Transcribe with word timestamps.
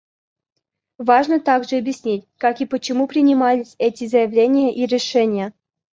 Важно 0.97 1.39
также 1.39 1.77
объяснить, 1.77 2.27
как 2.39 2.59
и 2.59 2.65
почему 2.65 3.05
принимались 3.05 3.75
эти 3.77 4.07
заявления 4.07 4.73
и 4.73 4.87
решения. 4.87 5.53